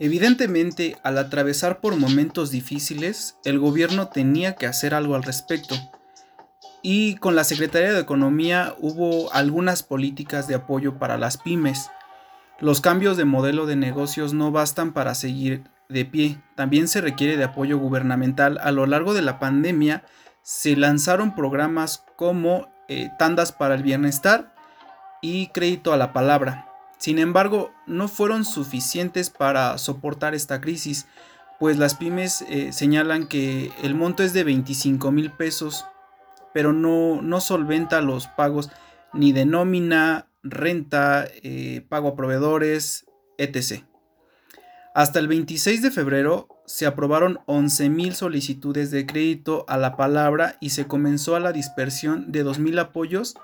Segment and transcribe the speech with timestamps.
[0.00, 5.74] Evidentemente, al atravesar por momentos difíciles, el gobierno tenía que hacer algo al respecto.
[6.82, 11.90] Y con la Secretaría de Economía hubo algunas políticas de apoyo para las pymes.
[12.60, 17.36] Los cambios de modelo de negocios no bastan para seguir de pie, también se requiere
[17.36, 18.58] de apoyo gubernamental.
[18.62, 20.04] A lo largo de la pandemia
[20.42, 24.54] se lanzaron programas como eh, Tandas para el Bienestar
[25.20, 26.67] y Crédito a la Palabra.
[26.98, 31.06] Sin embargo, no fueron suficientes para soportar esta crisis,
[31.60, 35.86] pues las pymes eh, señalan que el monto es de 25 mil pesos,
[36.52, 38.70] pero no, no, solventa los pagos
[39.12, 43.06] ni de nómina, renta, eh, pago a proveedores,
[43.38, 43.84] etc.
[44.94, 50.70] Hasta el 26 de febrero se aprobaron 11.000 solicitudes de crédito a la palabra y
[50.70, 53.36] se comenzó a la dispersión de 2.000 apoyos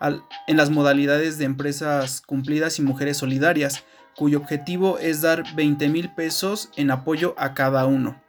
[0.00, 3.84] en las modalidades de empresas cumplidas y mujeres solidarias,
[4.16, 8.20] cuyo objetivo es dar 20 mil pesos en apoyo a cada uno.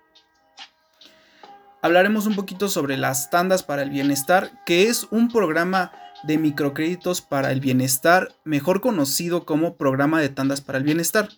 [1.81, 5.91] Hablaremos un poquito sobre las tandas para el bienestar, que es un programa
[6.23, 11.29] de microcréditos para el bienestar, mejor conocido como programa de tandas para el bienestar.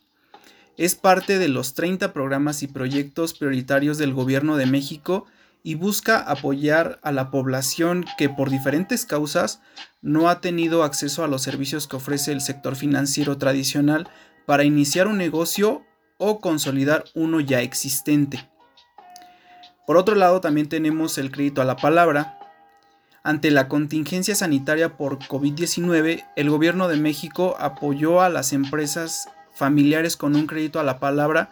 [0.78, 5.26] Es parte de los 30 programas y proyectos prioritarios del Gobierno de México
[5.64, 9.62] y busca apoyar a la población que por diferentes causas
[10.02, 14.10] no ha tenido acceso a los servicios que ofrece el sector financiero tradicional
[14.46, 15.84] para iniciar un negocio
[16.18, 18.50] o consolidar uno ya existente.
[19.86, 22.38] Por otro lado, también tenemos el crédito a la palabra.
[23.24, 30.16] Ante la contingencia sanitaria por COVID-19, el gobierno de México apoyó a las empresas familiares
[30.16, 31.52] con un crédito a la palabra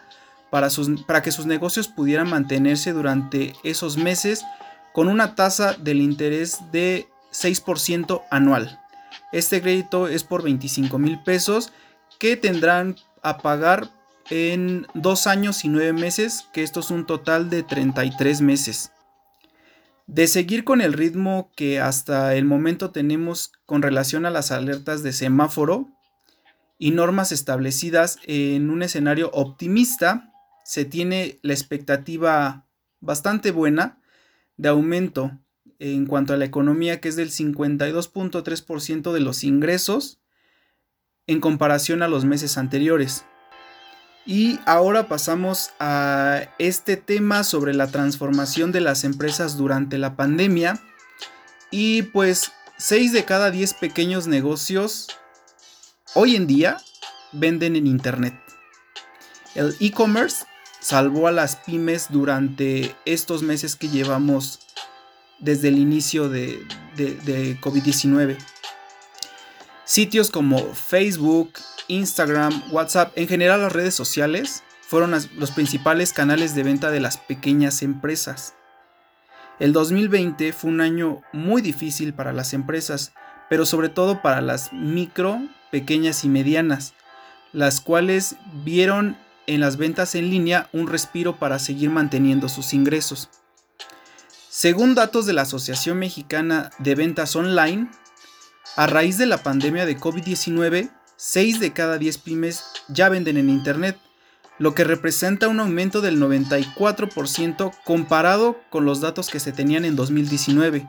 [0.50, 0.70] para,
[1.06, 4.44] para que sus negocios pudieran mantenerse durante esos meses
[4.94, 8.80] con una tasa del interés de 6% anual.
[9.32, 11.72] Este crédito es por 25 mil pesos
[12.20, 13.90] que tendrán a pagar
[14.30, 18.92] en dos años y nueve meses, que esto es un total de 33 meses.
[20.06, 25.04] De seguir con el ritmo que hasta el momento tenemos con relación a las alertas
[25.04, 25.90] de semáforo
[26.80, 30.32] y normas establecidas en un escenario optimista,
[30.68, 32.68] se tiene la expectativa
[33.00, 34.02] bastante buena
[34.58, 35.32] de aumento
[35.80, 40.20] en cuanto a la economía, que es del 52.3% de los ingresos
[41.26, 43.24] en comparación a los meses anteriores.
[44.26, 50.82] Y ahora pasamos a este tema sobre la transformación de las empresas durante la pandemia.
[51.72, 55.08] Y pues 6 de cada 10 pequeños negocios
[56.14, 56.76] hoy en día
[57.32, 58.38] venden en Internet.
[59.56, 60.46] El e-commerce
[60.80, 64.60] salvó a las pymes durante estos meses que llevamos
[65.40, 66.66] desde el inicio de,
[67.62, 68.38] COVID-19.
[69.86, 71.54] Sitios como Facebook,
[71.88, 77.18] Instagram, WhatsApp, en general las redes sociales, fueron los principales canales de venta de las
[77.18, 78.54] pequeñas empresas.
[79.60, 83.14] El 2020 fue un año muy difícil para las empresas,
[83.50, 86.94] pero sobre todo para las micro, pequeñas y medianas,
[87.54, 93.30] las cuales vieron en las ventas en línea un respiro para seguir manteniendo sus ingresos.
[94.50, 97.90] Según datos de la Asociación Mexicana de Ventas Online,
[98.76, 103.50] a raíz de la pandemia de COVID-19, 6 de cada 10 pymes ya venden en
[103.50, 103.98] Internet,
[104.60, 109.96] lo que representa un aumento del 94% comparado con los datos que se tenían en
[109.96, 110.88] 2019,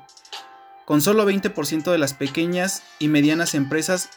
[0.86, 4.10] con solo 20% de las pequeñas y medianas empresas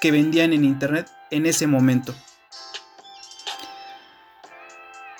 [0.00, 2.14] que vendían en Internet en ese momento.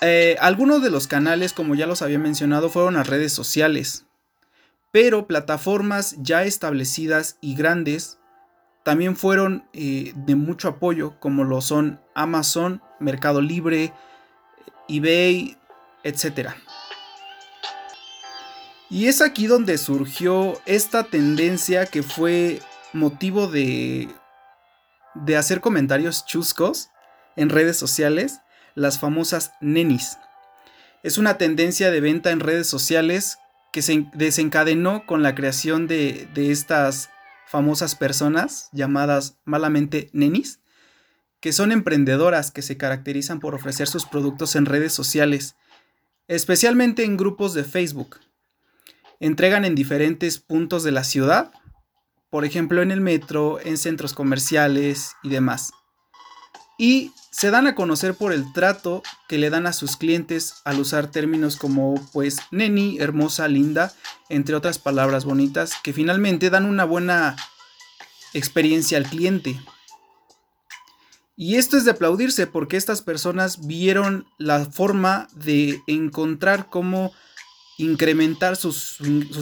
[0.01, 4.05] Eh, algunos de los canales, como ya los había mencionado, fueron las redes sociales,
[4.91, 8.17] pero plataformas ya establecidas y grandes
[8.83, 13.93] también fueron eh, de mucho apoyo, como lo son Amazon, Mercado Libre,
[14.87, 15.57] eBay,
[16.03, 16.51] etc.
[18.89, 22.61] Y es aquí donde surgió esta tendencia que fue
[22.93, 24.07] motivo de,
[25.13, 26.89] de hacer comentarios chuscos
[27.35, 28.39] en redes sociales
[28.79, 30.17] las famosas nenis.
[31.03, 33.37] Es una tendencia de venta en redes sociales
[33.73, 37.09] que se desencadenó con la creación de, estas
[37.47, 40.61] famosas personas llamadas malamente nenis,
[41.41, 45.55] que son emprendedoras que se caracterizan por ofrecer sus productos en redes sociales,
[46.27, 48.17] especialmente en grupos de Facebook.
[49.19, 51.51] Entregan en diferentes puntos de la ciudad,
[52.29, 55.71] por ejemplo en el metro, en centros comerciales y demás.
[56.79, 60.79] Y se dan a conocer por el trato que le dan a sus clientes al
[60.79, 63.93] usar términos como pues neni, hermosa, linda,
[64.29, 67.35] entre otras palabras bonitas que finalmente dan una buena
[68.33, 69.59] experiencia al cliente.
[71.35, 77.13] Y esto es de aplaudirse porque estas personas vieron la forma de encontrar cómo
[77.77, 78.97] incrementar sus,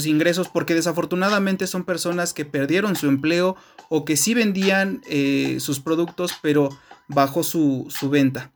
[0.05, 3.55] ingresos porque desafortunadamente son personas que perdieron su empleo
[3.89, 6.69] o que sí vendían eh, sus productos pero
[7.07, 8.51] bajo su, venta.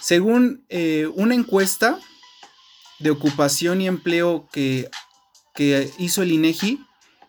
[0.00, 1.98] Según eh, una encuesta
[3.00, 4.90] de ocupación y empleo que,
[5.54, 6.80] que hizo el INEGI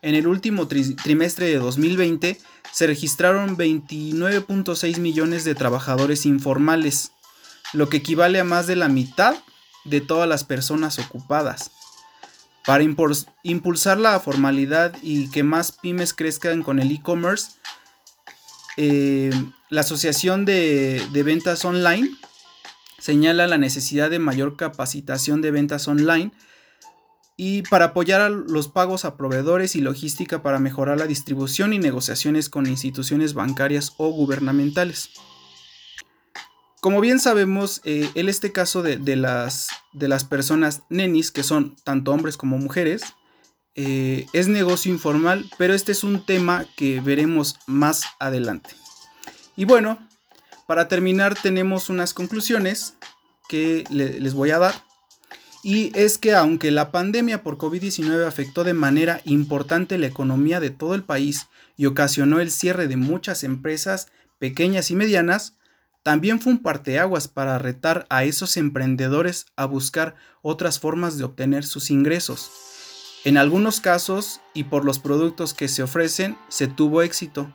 [0.02, 2.40] en el último trimestre de 2020
[2.72, 7.12] se registraron 29.6 millones de trabajadores informales,
[7.72, 9.36] lo que equivale a más de la mitad
[9.84, 11.72] de todas las personas ocupadas.
[12.64, 12.84] Para
[13.42, 17.52] impulsar la formalidad y que más pymes crezcan con el e-commerce,
[18.82, 19.30] eh,
[19.68, 22.08] la Asociación de, Ventas Online
[22.98, 26.32] señala la necesidad de mayor capacitación de ventas online
[27.36, 32.48] y para apoyar los pagos a proveedores y logística para mejorar la distribución y negociaciones
[32.48, 35.10] con instituciones bancarias o gubernamentales.
[36.80, 41.76] Como bien sabemos, eh, en este caso de, las, de, las, personas nenis, que son
[41.84, 43.02] tanto hombres como mujeres,
[43.74, 48.70] eh, es negocio informal, pero este es un tema que veremos más adelante.
[49.56, 49.98] Y bueno,
[50.66, 52.94] para terminar tenemos unas conclusiones
[53.48, 54.74] que les voy a dar.
[55.62, 60.70] Y es que aunque la pandemia por COVID-19 afectó de manera importante la economía de
[60.70, 64.08] todo el país y ocasionó el cierre de muchas empresas
[64.38, 65.56] pequeñas y medianas,
[66.02, 71.64] también fue un parteaguas para retar a esos emprendedores a buscar otras formas de obtener
[71.64, 72.50] sus ingresos.
[73.24, 77.52] En algunos casos, y por los productos que se ofrecen, se tuvo éxito,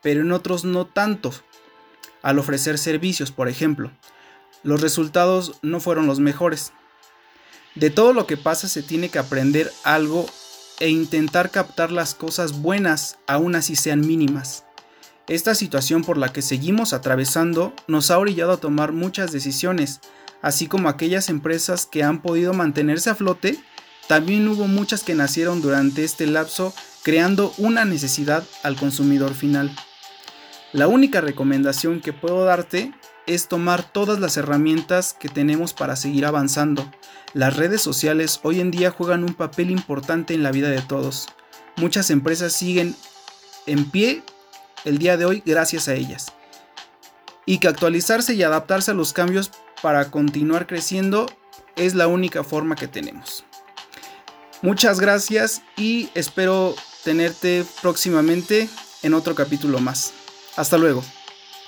[0.00, 1.32] pero en otros no tanto.
[2.22, 3.90] Al ofrecer servicios, por ejemplo,
[4.62, 6.72] los resultados no fueron los mejores.
[7.74, 10.26] De todo lo que pasa se tiene que aprender algo
[10.78, 14.64] e intentar captar las cosas buenas, aun así sean mínimas.
[15.26, 20.00] Esta situación por la que seguimos atravesando nos ha orillado a tomar muchas decisiones,
[20.42, 23.58] así como aquellas empresas que han podido mantenerse a flote,
[24.08, 29.70] también hubo muchas que nacieron durante este lapso creando una necesidad al consumidor final.
[30.72, 32.92] La única recomendación que puedo darte
[33.26, 36.90] es tomar todas las herramientas que tenemos para seguir avanzando.
[37.34, 41.28] Las redes sociales hoy en día juegan un papel importante en la vida de todos.
[41.76, 42.96] Muchas empresas siguen
[43.66, 44.22] en pie
[44.86, 46.32] el día de hoy gracias a ellas.
[47.44, 49.50] Y que actualizarse y adaptarse a los cambios
[49.82, 51.26] para continuar creciendo
[51.76, 53.44] es la única forma que tenemos.
[54.62, 56.74] Muchas gracias y espero
[57.04, 58.68] tenerte próximamente
[59.02, 60.12] en otro capítulo más.
[60.56, 61.04] Hasta luego.